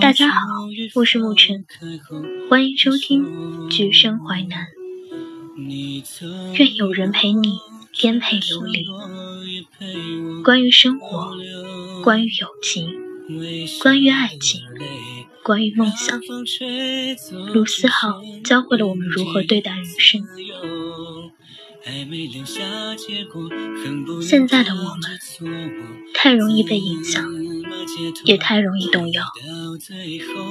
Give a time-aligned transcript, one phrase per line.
[0.00, 0.40] 大家好，
[0.94, 1.64] 我是沐晨，
[2.48, 3.24] 欢迎收听
[3.70, 4.66] 《举身淮南》。
[6.58, 7.58] 愿有人陪你
[7.92, 8.84] 颠沛流离。
[10.42, 11.36] 关于生活，
[12.02, 12.90] 关于友情，
[13.80, 14.62] 关于爱情，
[15.44, 16.20] 关于梦想，
[17.54, 20.26] 卢思浩教会了我们如何对待人生。
[24.22, 25.20] 现在的我们
[26.12, 27.24] 太容易被影响，
[28.24, 29.22] 也太容易动摇，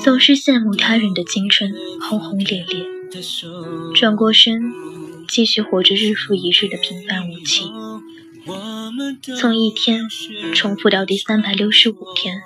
[0.01, 2.85] 总是羡慕他人的青春轰轰烈烈，
[3.93, 4.71] 转过身，
[5.27, 7.65] 继续活着日复一日的平凡无奇。
[9.37, 10.07] 从一天
[10.53, 12.41] 重复到第三百六十五天，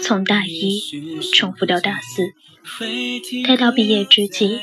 [0.00, 0.80] 从大一
[1.32, 2.32] 重复到大四，
[3.46, 4.58] 待到毕业之际，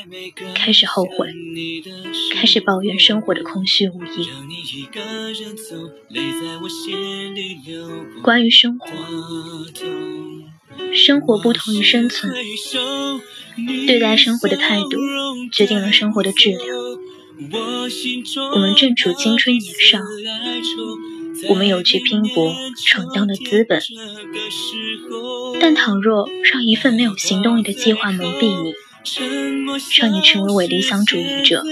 [0.54, 1.32] 开始后悔，
[2.34, 4.28] 开始抱怨生活的空虚无益。
[8.22, 8.86] 关于生活，
[10.94, 12.32] 生活不同于生存，
[13.86, 14.90] 对待生活的态度
[15.50, 16.60] 决定了生活的质量。
[18.54, 19.98] 我们正处青春年少，
[21.48, 23.80] 我们有去拼搏闯荡的资本，
[25.60, 28.74] 但倘若让一份没有行动力的计划蒙蔽你，
[29.98, 31.64] 让你成为伪理想主义者，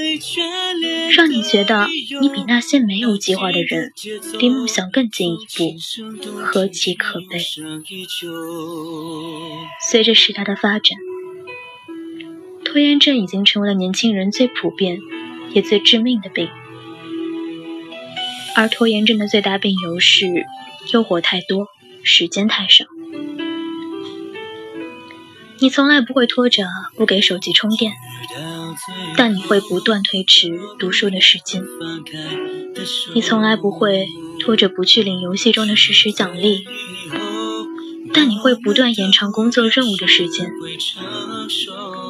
[1.16, 1.86] 让你觉得
[2.20, 3.92] 你比那些没有计划的人
[4.38, 5.76] 离梦想更近一步，
[6.42, 7.38] 何其可悲！
[9.88, 10.98] 随着时代的发展，
[12.64, 14.98] 拖延症已经成为了年轻人最普遍。
[15.52, 16.48] 也最致命的病，
[18.56, 20.26] 而拖延症的最大病由是
[20.92, 21.66] 诱惑太多，
[22.02, 22.84] 时间太少。
[25.58, 27.92] 你从来不会拖着不给手机充电，
[29.16, 31.62] 但你会不断推迟读书的时间。
[33.14, 34.06] 你从来不会
[34.38, 36.66] 拖着不去领游戏中的实时奖励。
[38.12, 40.50] 但你会不断延长工作任务的时间，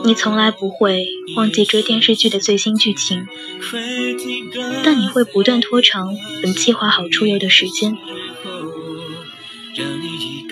[0.04, 1.06] 你从来不会
[1.36, 3.26] 忘记追电视剧的最新剧情，
[4.82, 7.96] 但你会不断拖长本计划好出游的时间。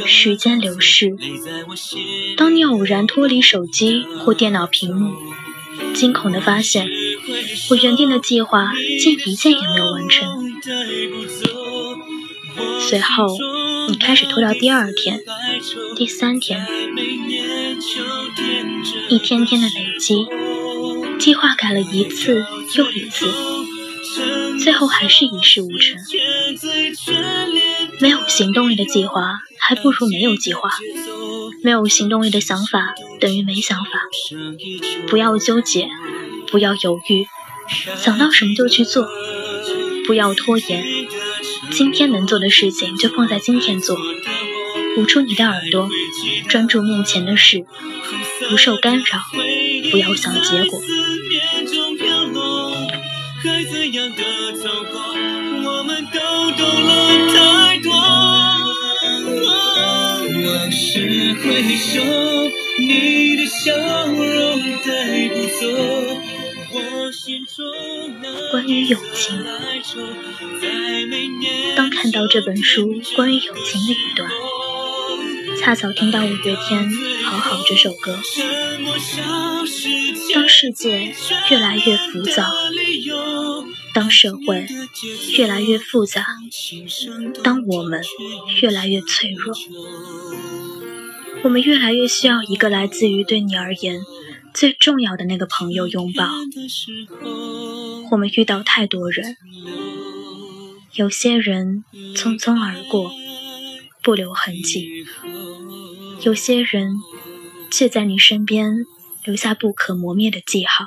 [0.06, 1.16] 时间流逝，
[2.36, 5.12] 当你偶然脱离手机或电脑屏幕，
[5.92, 6.88] 惊恐地发现，
[7.70, 10.52] 我原定的计划竟一件也没有完成。
[12.80, 13.26] 随后，
[13.90, 15.20] 你开始拖到第二天、
[15.96, 16.64] 第三天，
[19.08, 20.26] 一天天的累积，
[21.18, 22.44] 计划改了一次
[22.76, 23.26] 又一次，
[24.62, 25.98] 最后还是一事无成。
[28.00, 30.68] 没有行动力的计划，还不如没有计划；
[31.62, 33.90] 没有行动力的想法，等于没想法。
[35.08, 35.88] 不要纠结，
[36.50, 37.26] 不要犹豫，
[37.96, 39.08] 想到什么就去做，
[40.06, 40.84] 不要拖延。
[41.70, 43.96] 今天能做的事情就放在今天做，
[44.96, 45.88] 捂住你的耳朵，
[46.48, 47.64] 专注面前的事，
[48.48, 49.18] 不受干扰，
[49.90, 50.80] 不要想结果。
[68.50, 69.44] 关于友情，
[71.76, 74.30] 当看到这本书关于友情的一段，
[75.60, 76.90] 恰巧听到五月天
[77.28, 78.18] 《好好》这首歌。
[80.34, 81.14] 当世界
[81.50, 82.50] 越来越浮躁，
[83.92, 84.66] 当社会
[85.36, 86.24] 越来越复杂，
[87.44, 88.02] 当我们
[88.62, 89.54] 越来越脆弱，
[91.42, 94.00] 我们越来越需要一个来自于对你而言。
[94.54, 96.30] 最重要的那个朋友拥抱。
[98.10, 99.36] 我们遇到太多人，
[100.94, 101.84] 有些人
[102.16, 103.12] 匆匆而过，
[104.02, 105.04] 不留痕迹；
[106.22, 106.96] 有些人
[107.70, 108.84] 却在你身边
[109.24, 110.84] 留下不可磨灭的记号。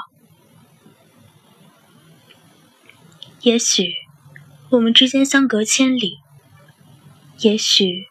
[3.42, 3.94] 也许
[4.70, 6.18] 我们之间相隔千里，
[7.40, 8.08] 也许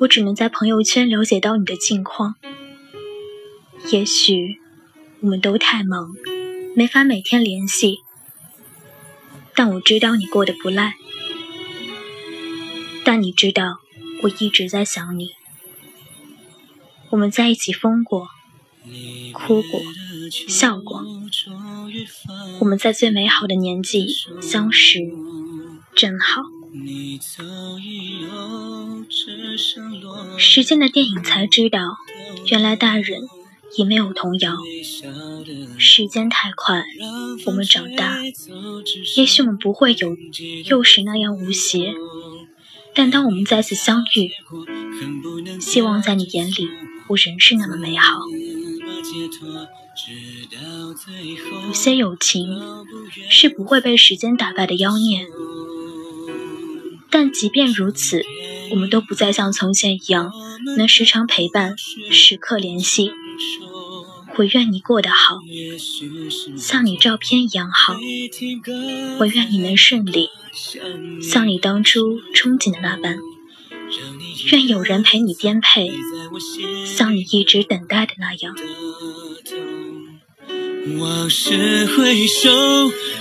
[0.00, 2.36] 我只能在朋友圈了解到你的近况，
[3.92, 4.60] 也许。
[5.22, 6.14] 我们都太忙，
[6.74, 7.98] 没法每天联系。
[9.54, 10.94] 但我知道你过得不赖，
[13.04, 13.79] 但你知道
[14.22, 15.30] 我一直在想你。
[17.10, 18.28] 我们在一起疯过，
[19.32, 19.80] 哭过，
[20.48, 21.04] 笑过。
[22.60, 24.06] 我们在最美好的年纪
[24.40, 25.00] 相识，
[25.94, 26.42] 真好。
[30.38, 31.80] 时间的电影才知道，
[32.46, 33.22] 原来大人。
[33.76, 34.56] 已没有童谣。
[35.78, 36.82] 时间太快，
[37.46, 38.18] 我们长大，
[39.16, 40.16] 也许我们不会有
[40.64, 41.94] 幼时那样无邪，
[42.94, 44.30] 但当我们再次相遇，
[45.60, 46.68] 希望在你眼里，
[47.08, 48.20] 我仍是那么美好。
[51.66, 52.48] 有些友情
[53.28, 55.26] 是不会被时间打败的妖孽，
[57.10, 58.22] 但即便如此，
[58.70, 60.32] 我们都不再像从前一样
[60.76, 61.76] 能时常陪伴、
[62.10, 63.12] 时刻联系。
[64.36, 65.38] 我愿你过得好，
[66.56, 67.94] 像你照片一样好。
[69.18, 70.28] 我愿你能顺利，
[71.22, 73.18] 像你当初憧憬的那般。
[74.52, 75.92] 愿有人陪你颠沛，
[76.86, 78.54] 像你一直等待的那样。
[80.98, 82.50] 往事回首，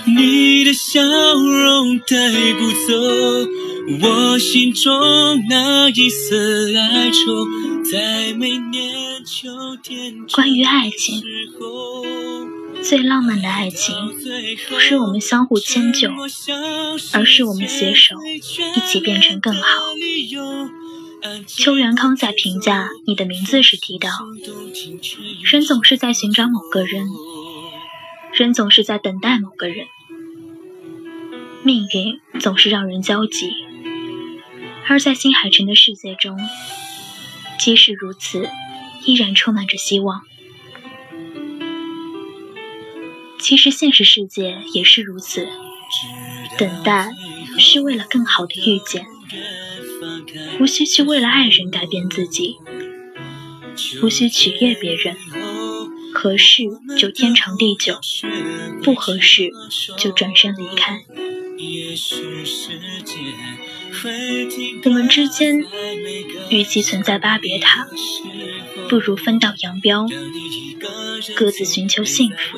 [0.06, 2.94] 你的笑容带不走
[3.92, 4.94] 我心中
[5.50, 7.90] 那一丝哀愁。
[7.92, 9.50] 在每年秋
[9.82, 11.24] 天关于爱情，
[12.84, 13.96] 最浪漫的爱情，
[14.70, 16.12] 不是我们相互迁就，
[17.14, 19.62] 而是我们携手一起变成更好。
[21.48, 24.10] 邱元康在评价你的名字时提到：
[25.52, 27.08] 人总是在寻找某个人。
[28.34, 29.88] 人总是在等待某个人，
[31.64, 33.52] 命运总是让人焦急，
[34.90, 36.36] 而在新海诚的世界中，
[37.60, 38.50] 即使如此，
[39.06, 40.24] 依然充满着希望。
[43.40, 45.48] 其实现实世界也是如此，
[46.58, 47.12] 等待
[47.60, 49.06] 是为了更好的遇见，
[50.60, 52.56] 无需去为了爱人改变自己，
[54.02, 55.16] 无需取悦别人。
[56.16, 56.64] 合适
[56.98, 58.00] 就天长地久，
[58.84, 59.52] 不合适
[60.00, 61.06] 就转身离开。
[64.86, 65.66] 我们之间
[66.50, 67.86] 与其存在巴别塔，
[68.88, 70.08] 不如分道扬镳，
[71.36, 72.58] 各自寻求幸福。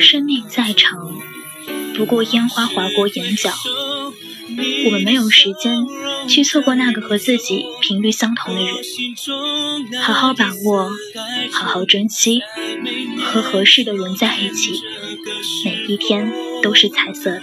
[0.00, 1.20] 生命再长，
[1.94, 3.52] 不过烟花划过眼角。
[4.86, 5.86] 我们没有时间
[6.28, 8.74] 去错过那个和自己频率相同的人，
[10.02, 10.90] 好好把握，
[11.50, 12.40] 好好珍惜，
[13.20, 14.80] 和合适的人在一起，
[15.64, 16.30] 每一天
[16.64, 17.42] 都是彩色的。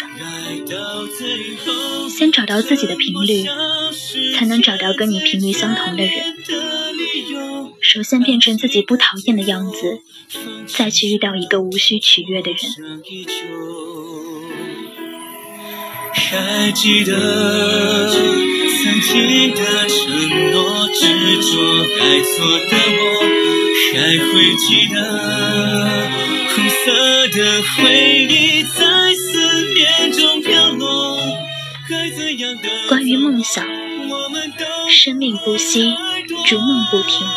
[2.09, 3.45] 先找到自己的频率，
[4.35, 6.35] 才能找到跟你频率相同的人。
[7.79, 10.01] 首先变成自己不讨厌的样子，
[10.65, 12.59] 再去遇到一个无需取悦的人。
[16.13, 19.99] 还记得曾经的承
[20.51, 21.01] 诺，执
[21.41, 21.51] 着
[21.99, 22.33] 爱错
[22.69, 23.01] 的我，
[23.93, 24.95] 还会记得
[26.49, 26.81] 红色
[27.27, 28.79] 的回忆在
[32.87, 33.65] 关于梦想，
[34.89, 35.93] 生命不息，
[36.45, 37.27] 逐梦不停。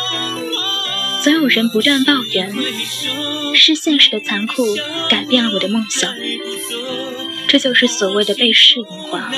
[1.23, 2.53] 总有人不断抱怨，
[3.55, 4.63] 是现实的残酷
[5.09, 6.13] 改变了我的梦想。
[7.47, 9.31] 这就是所谓的被适应化。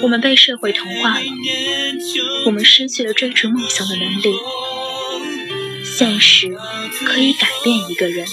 [0.00, 1.24] 我们被社会同化了，
[2.46, 4.34] 我们失去了追逐梦想的能力。
[5.84, 6.56] 现实
[7.04, 8.26] 可以改变一个人，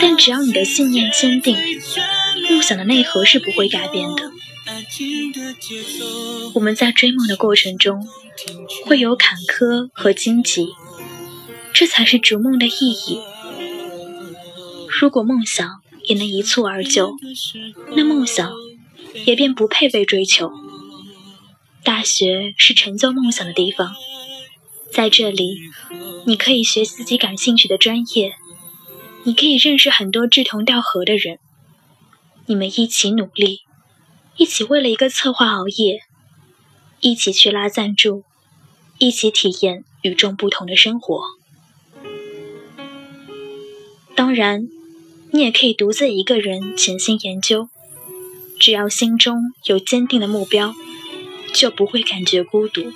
[0.00, 1.58] 但只要你的信念坚定，
[2.48, 4.30] 梦想的内核是不会改变的。
[6.54, 8.06] 我们在追梦的过程中，
[8.86, 10.68] 会有坎坷和荆棘，
[11.72, 13.20] 这才是逐梦的意义。
[15.00, 17.14] 如果梦想，也能一蹴而就，
[17.96, 18.52] 那梦想
[19.24, 20.50] 也便不配被追求。
[21.84, 23.94] 大学是成就梦想的地方，
[24.92, 25.56] 在这里，
[26.26, 28.34] 你可以学自己感兴趣的专业，
[29.24, 31.38] 你可以认识很多志同道合的人，
[32.46, 33.62] 你们一起努力，
[34.36, 36.02] 一起为了一个策划熬夜，
[37.00, 38.24] 一起去拉赞助，
[38.98, 41.22] 一起体验与众不同的生活。
[44.14, 44.68] 当然。
[45.34, 47.70] 你也可以独自一个人潜心研究，
[48.60, 50.74] 只要心中有坚定的目标，
[51.54, 52.92] 就不会感觉孤独。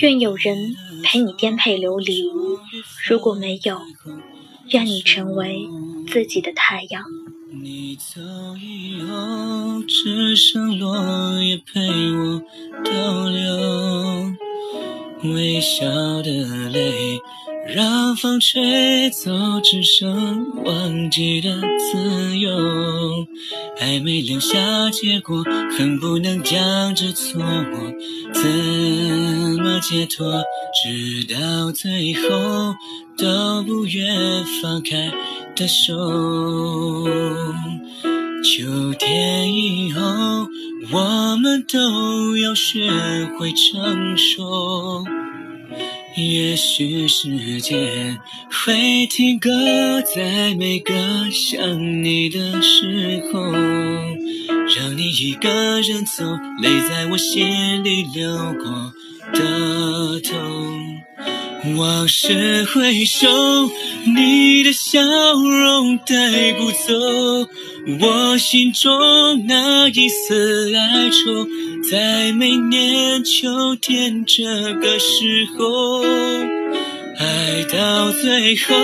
[0.00, 2.24] 愿有人陪你颠沛流离，
[3.06, 3.80] 如果没有，
[4.70, 5.66] 愿你成为
[6.08, 7.02] 自己的太阳。
[7.50, 8.20] 你走
[8.60, 12.42] 以后，只剩落叶陪我
[12.84, 14.36] 逗留。
[15.34, 15.84] 微笑
[16.22, 17.18] 的泪，
[17.68, 19.30] 让风吹走，
[19.62, 22.48] 只剩忘记的自由。
[23.78, 25.44] 还没留下结果，
[25.76, 27.78] 恨不能将这错过，
[28.32, 28.42] 怎
[29.62, 30.42] 么解脱？
[30.82, 32.74] 直到最后
[33.18, 35.12] 都不愿放开
[35.54, 35.94] 的手。
[38.42, 40.00] 秋天以后。
[40.90, 42.88] 我们都要学
[43.36, 45.04] 会成熟，
[46.18, 48.18] 也许时间
[48.50, 49.50] 会停格
[50.02, 50.92] 在每个
[51.30, 56.24] 想你的时候，让你一个人走，
[56.60, 58.92] 泪在我心里流过
[59.32, 60.97] 的痛。
[61.76, 63.26] 往事回首，
[64.06, 65.00] 你的笑
[65.32, 67.48] 容带不走
[68.00, 68.92] 我心中
[69.46, 71.46] 那一丝哀愁，
[71.90, 76.02] 在每年秋天这个时候，
[77.18, 78.74] 爱到最后，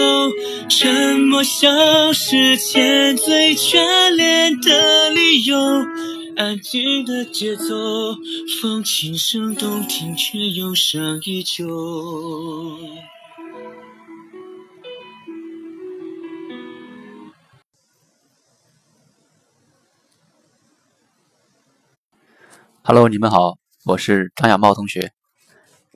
[0.69, 5.57] 沉默消失前最眷恋的理由。
[6.37, 7.65] 安静的节奏，
[8.61, 11.65] 风轻声动听，却忧伤依旧。
[22.83, 25.13] Hello，你们好，我是张小茂同学。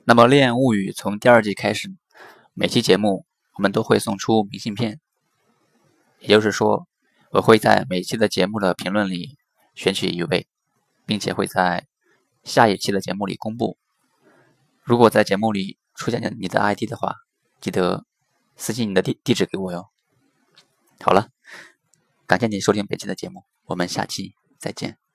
[0.05, 1.89] 那么《恋物语》从第二季开始，
[2.53, 3.25] 每期节目
[3.57, 5.01] 我们都会送出明信片，
[6.19, 6.87] 也就是说，
[7.31, 9.38] 我会在每期的节目的评论里。
[9.79, 10.45] 选取一位，
[11.05, 11.87] 并且会在
[12.43, 13.77] 下一期的节目里公布。
[14.83, 17.15] 如果在节目里出现你的 ID 的话，
[17.61, 18.03] 记得
[18.57, 19.87] 私信你的地地址给我哟。
[20.99, 21.29] 好了，
[22.27, 25.08] 感谢你收听本期的节目，我们下期再见。